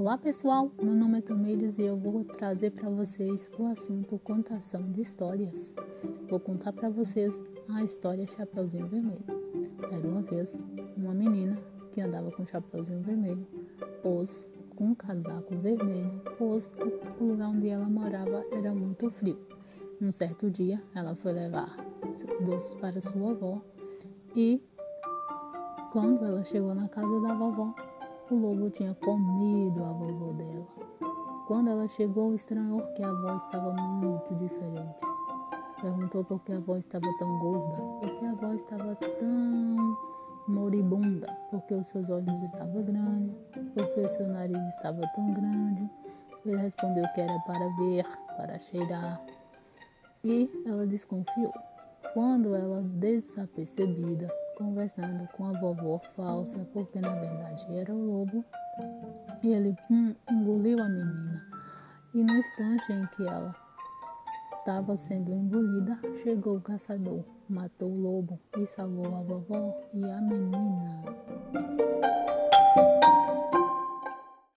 [0.00, 4.90] Olá pessoal, meu nome é Tamires e eu vou trazer para vocês o assunto contação
[4.90, 5.74] de histórias.
[6.26, 7.38] Vou contar para vocês
[7.68, 9.22] a história Chapeuzinho Vermelho.
[9.92, 10.58] Era uma vez
[10.96, 11.58] uma menina
[11.92, 13.46] que andava com Chapeuzinho Vermelho,
[14.02, 16.70] pôs com um casaco vermelho, pois
[17.20, 19.38] o lugar onde ela morava era muito frio.
[20.00, 21.76] Um certo dia, ela foi levar
[22.46, 23.60] doces para sua avó
[24.34, 24.62] e
[25.92, 27.74] quando ela chegou na casa da vovó,
[28.34, 30.66] o lobo tinha comido a vovó dela.
[31.46, 35.00] Quando ela chegou, estranhou que a avó estava muito diferente.
[35.80, 39.96] Perguntou por que a avó estava tão gorda, por que a avó estava tão
[40.46, 43.34] moribunda, porque os seus olhos estavam grandes,
[43.74, 45.90] porque seu nariz estava tão grande.
[46.44, 48.06] Ele respondeu que era para ver,
[48.36, 49.20] para cheirar.
[50.22, 51.52] E ela desconfiou.
[52.14, 58.44] Quando ela, desapercebida, conversando com a vovó falsa, porque na verdade era o lobo,
[59.42, 61.46] e ele hum, engoliu a menina.
[62.12, 63.56] E no instante em que ela
[64.58, 69.74] estava sendo engolida, chegou o caçador, matou o lobo e salvou a vovó.